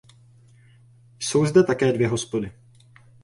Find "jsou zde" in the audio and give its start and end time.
1.19-1.63